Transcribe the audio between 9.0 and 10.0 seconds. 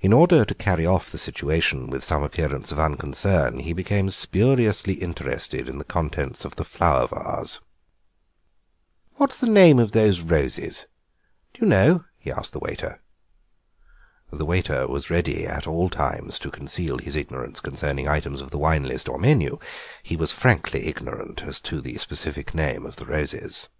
"What is the name of